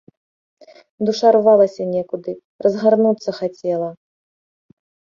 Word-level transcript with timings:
Душа 1.09 1.27
рвалася 1.35 1.83
некуды, 1.95 2.31
разгарнуцца 2.67 3.31
хацела. 3.45 3.95